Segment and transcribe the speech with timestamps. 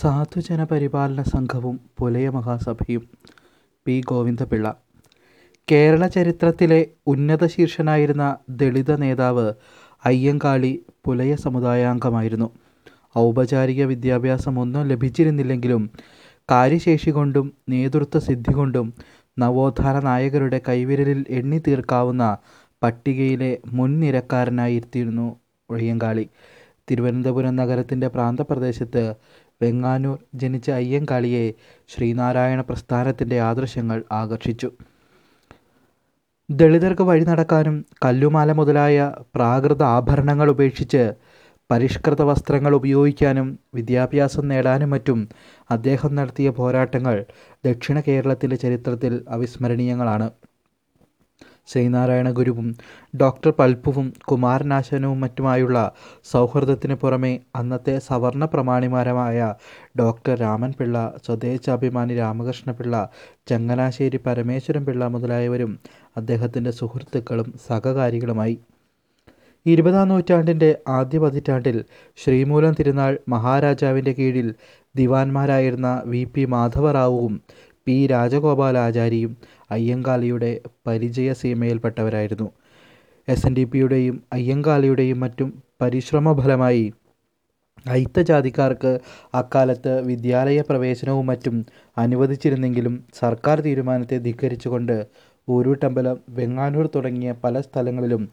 [0.00, 3.02] സാധുജന പരിപാലന സംഘവും പുലയ മഹാസഭയും
[3.86, 4.02] പി.
[4.08, 4.66] ഗോവിന്ദപിള്ള.
[5.68, 9.46] കേരള ചരിത്രത്തിലെ ഉന്നത ശീർഷനായിരുന്ന ദളിത നേതാവ്
[10.04, 10.72] അയ്യങ്കാളി
[11.04, 12.48] പുലയ സമുദായാംഗമായിരുന്നു.
[13.18, 15.82] ഔപചാരിക വിദ്യാഭ്യാസമൊന്നും ലഭിച്ചിരുന്നില്ലെങ്കിലും
[16.50, 18.88] കാര്യശേഷി കൊണ്ടും നേതൃത്വ സിദ്ധി കൊണ്ടും
[19.38, 22.24] നവോത്ഥാന നായകരുടെ കൈവിരലിൽ എണ്ണി തീർക്കാവുന്ന
[22.82, 25.26] പട്ടികയിലെ മുൻനിരക്കാരനായിരുന്നു
[25.70, 26.26] അയ്യങ്കാളി.
[26.90, 29.02] തിരുവനന്തപുരം നഗരത്തിന്റെ പ്രാന്തപ്രദേശത്ത്
[29.60, 31.44] വെങ്ങാനൂർ ജനിച്ച അയ്യങ്കാളിയെ
[31.88, 34.68] ശ്രീനാരായണ പ്രസ്ഥാനത്തിന്റെ ആദർശങ്ങൾ ആകർഷിച്ചു.
[36.48, 38.96] ദളിതർക്ക് വഴി നടക്കാനും കല്ലുമാല മുതലായ
[39.34, 41.02] പ്രാകൃത ആഭരണങ്ങൾ ഉപേക്ഷിച്ച്
[41.70, 45.20] പരിഷ്കൃത വസ്ത്രങ്ങൾ ഉപയോഗിക്കാനും വിദ്യാഭ്യാസം നേടാനും മറ്റും
[45.70, 47.16] അദ്ദേഹം നടത്തിയ പോരാട്ടങ്ങൾ
[47.64, 50.28] ദക്ഷിണ കേരളത്തിന്റെ ചരിത്രത്തിൽ അവിസ്മരണീയങ്ങളാണ്.
[51.68, 52.66] ശ്രീനാരായണ ഗുരുവും
[53.16, 55.78] ഡോക്ടർ പൽപ്പുവും കുമാരനാശാനുവും മറ്റുമായുള്ള
[56.32, 59.54] സൗഹൃദത്തിന് പുറമെ അന്നത്തെ സവർണ പ്രമാണിമാരമായ
[60.00, 62.94] ഡോക്ടർ രാമൻ പിള്ള സ്വദേശാഭിമാനി രാമകൃഷ്ണപിള്ള
[63.48, 65.72] ചങ്ങനാശ്ശേരി പരമേശ്വരൻ പിള്ള മുതലായവരും
[66.16, 68.56] അദ്ദേഹത്തിന്റെ സുഹൃത്തുക്കളും സഹകാരികളുമായി.
[69.66, 71.84] ഇരുപതാം നൂറ്റാണ്ടിന്റെ ആദ്യ പതിറ്റാണ്ടിൽ
[72.18, 74.48] ശ്രീമൂലം തിരുനാൾ മഹാരാജാവിന്റെ കീഴിൽ
[74.96, 77.34] ദിവാൻമാരായിരുന്ന വി പി മാധവറാവുവും
[77.86, 79.36] പി രാജഗോപാലാചാരിയും
[79.70, 82.52] അയ്യങ്കാളിയുടെ പരിചയ സീമയിൽപ്പെട്ടവരായിരുന്നു
[83.28, 86.92] എസ് എൻ ഡി പിയുടെയും അയ്യങ്കാളിയുടെയും മറ്റും പരിശ്രമഫലമായി
[87.86, 89.00] അയിത്തജാതിക്കാർക്ക്
[89.34, 95.06] അക്കാലത്ത് വിദ്യാലയ പ്രവേശനവും മറ്റും അനുവദിച്ചിരുന്നെങ്കിലും സർക്കാർ തീരുമാനത്തെ ധിക്കരിച്ചുകൊണ്ട്
[95.48, 98.28] ഊരൂട്ടമ്പലം വെങ്ങാനൂർ തുടങ്ങിയ പല സ്ഥലങ്ങളിലും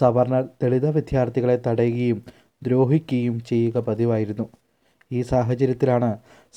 [0.00, 2.18] സവർണർ ദളിത വിദ്യാർത്ഥികളെ തടയുകയും
[2.62, 4.46] ദ്രോഹിക്കുകയും ചെയ്യുക പതിവായിരുന്നു.
[5.12, 6.10] ഈ സാഹചര്യത്തിലാണ്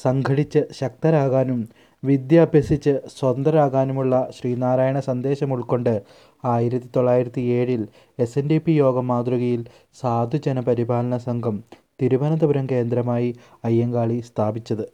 [0.04, 1.60] സംഘടിച്ച് ശക്തരാകാനും
[2.04, 6.04] വിദ്യ അഭ്യസിച്ച് സ്വതന്ത്രരാകാനുമുള്ള ശ്രീനാരായണ സന്ദേശം ഉൾക്കൊണ്ട്
[6.46, 7.88] ആയിരത്തി തൊള്ളായിരത്തി ഏഴിൽ
[8.20, 9.62] എസ് എൻ ഡി പി യോഗം മാതൃകയിൽ
[10.02, 11.64] സാധുജന പരിപാലന സംഘം
[12.02, 14.86] തിരുവനന്തപുരം കേന്ദ്രമായി അയ്യങ്കാളി സ്ഥാപിച്ചത്.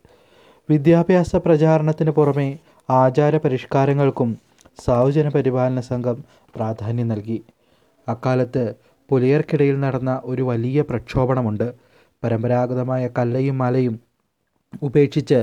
[0.69, 2.49] വിദ്യാഭ്യാസ പ്രചാരണത്തിന് പുറമെ
[2.89, 4.37] ആചാര പരിഷ്കാരങ്ങൾക്കും
[4.85, 6.17] സാധുജന പരിപാലന സംഘം
[6.55, 7.43] പ്രാധാന്യം നൽകി.
[8.07, 8.75] അക്കാലത്ത്
[9.09, 11.67] പുലയർക്കിടയിൽ നടന്ന ഒരു വലിയ പ്രക്ഷോഭണമുണ്ട്.
[12.23, 13.95] പരമ്പരാഗതമായ കല്ലയും മാലയും
[14.81, 15.39] ഉപേക്ഷിച്ച്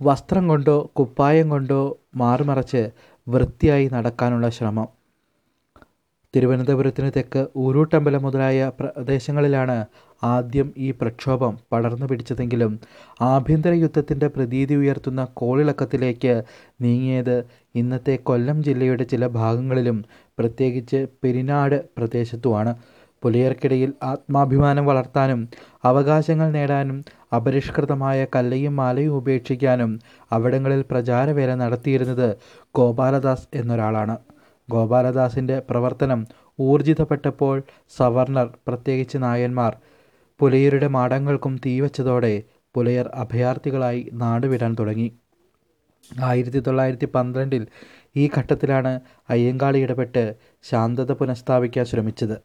[0.00, 1.82] വസ്ത്രം കൊണ്ടോ കുപ്പായം കൊണ്ടോ
[2.16, 2.82] മാറുമറച്ച്
[3.26, 4.88] വൃത്തിയായി നടക്കാനുള്ള ശ്രമം.
[6.34, 9.76] തിരുവനന്തപുരത്തിന് തെക്ക് ഊരൂട്ടമ്പലം മുതലായ പ്രദേശങ്ങളിലാണ്
[10.22, 12.72] ആദ്യം ഈ പ്രക്ഷോഭം പടർന്നു പിടിച്ചതെങ്കിലും
[13.20, 16.34] ആഭ്യന്തര യുദ്ധത്തിന്റെ പ്രതീതി ഉയർത്തുന്ന കോളിളക്കത്തിലേക്ക്
[16.82, 17.36] നീങ്ങിയത്
[17.74, 19.98] ഇന്നത്തെ കൊല്ലം ജില്ലയുടെ ചില ഭാഗങ്ങളിലും
[20.38, 22.72] പ്രത്യേകിച്ച് പെരിനാട് പ്രദേശത്തുമാണ്.
[23.22, 25.40] പുലയർക്കിടയിൽ ആത്മാഭിമാനം വളർത്താനും
[25.84, 26.98] അവകാശങ്ങൾ നേടാനും
[27.36, 30.00] അപരിഷ്കൃതമായ കല്ലയും മാലയും ഉപേക്ഷിക്കാനും
[30.32, 32.28] അവിടങ്ങളിൽ പ്രചാരവേല നടത്തിയിരുന്നത്
[32.74, 34.16] ഗോപാലദാസ് എന്നൊരാളാണ്.
[34.70, 36.20] ഗോപാലദാസിന്റെ പ്രവർത്തനം
[36.60, 37.62] ഊർജിതപ്പെട്ടപ്പോൾ
[37.96, 39.72] സവർണർ പ്രത്യേകിച്ച് നായന്മാർ
[40.40, 42.34] പുലയരുടെ മാടങ്ങൾക്കും തീവച്ചതോടെ
[42.74, 45.08] പുലയർ അഭയാർത്ഥികളായി നാടുവിടാൻ തുടങ്ങി.
[46.24, 47.66] ആയിരത്തി തൊള്ളായിരത്തി പന്ത്രണ്ടിൽ
[48.16, 48.92] ഈ ഘട്ടത്തിലാണ്
[49.30, 50.22] അയ്യങ്കാളി ഇടപെട്ട്
[50.70, 52.36] ശാന്തത പുനഃസ്ഥാപിക്കാൻ ശ്രമിച്ചത്.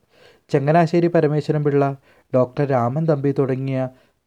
[0.51, 1.85] ചങ്ങനാശ്ശേരി പരമേശ്വരൻ പിള്ള
[2.33, 3.79] ഡോക്ടർ രാമൻ തമ്പി തുടങ്ങിയ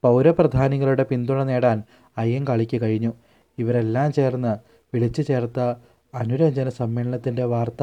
[0.04, 1.78] പൗരപ്രധാനികളുടെ പിന്തുണ നേടാൻ
[2.16, 3.12] അയ്യങ്കാളിക്ക് കഴിഞ്ഞു.
[3.58, 4.52] ഇവരെല്ലാം ചേർന്ന്
[4.92, 5.60] വിളിച്ചു ചേർത്ത
[6.14, 7.82] അനുരഞ്ജന സമ്മേളനത്തിന്റെ വാർത്ത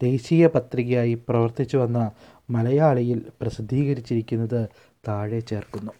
[0.00, 1.98] ദേശീയ പത്രികയായി പ്രവർത്തിച്ചു വന്ന
[2.50, 4.60] മലയാളിയിൽ പ്രസിദ്ധീകരിച്ചിരിക്കുന്നത്
[5.08, 5.92] താഴെ ചേർക്കുന്നു.